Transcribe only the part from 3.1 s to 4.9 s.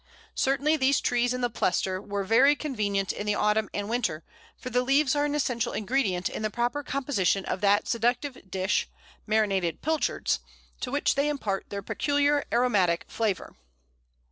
in the autumn and winter, for the